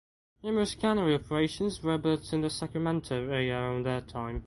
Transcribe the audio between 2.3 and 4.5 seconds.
in the Sacramento area around that time.